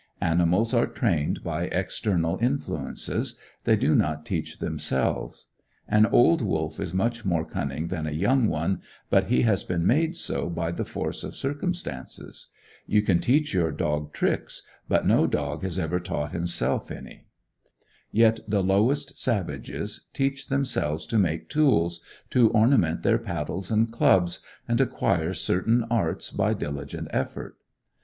Animals 0.21 0.73
are 0.73 0.87
trained 0.87 1.43
by 1.43 1.65
external 1.65 2.39
influences; 2.41 3.37
they 3.65 3.75
do 3.75 3.93
not 3.93 4.25
teach 4.25 4.57
themselves. 4.57 5.49
An 5.87 6.07
old 6.07 6.41
wolf 6.41 6.79
is 6.79 6.91
much 6.91 7.23
more 7.23 7.45
cunning 7.45 7.89
than 7.89 8.07
a 8.07 8.11
young 8.11 8.47
one, 8.47 8.81
but 9.11 9.25
he 9.25 9.43
has 9.43 9.63
been 9.63 9.85
made 9.85 10.15
so 10.15 10.49
by 10.49 10.71
the 10.71 10.85
force 10.85 11.23
of 11.23 11.35
circumstances. 11.35 12.47
You 12.87 13.03
can 13.03 13.19
teach 13.19 13.53
your 13.53 13.71
dog 13.71 14.11
tricks, 14.11 14.63
but 14.89 15.05
no 15.05 15.27
dog 15.27 15.61
has 15.61 15.77
ever 15.77 15.99
taught 15.99 16.31
himself 16.31 16.89
any. 16.89 17.27
Yet 18.11 18.39
the 18.47 18.63
lowest 18.63 19.19
savages 19.21 20.07
teach 20.13 20.47
themselves 20.47 21.05
to 21.05 21.19
make 21.19 21.47
tools, 21.47 22.03
to 22.31 22.49
ornament 22.49 23.03
their 23.03 23.19
paddles 23.19 23.69
and 23.69 23.91
clubs, 23.91 24.39
and 24.67 24.81
acquire 24.81 25.35
certain 25.35 25.83
arts 25.91 26.31
by 26.31 26.55
diligent 26.55 27.07
effort. 27.11 27.57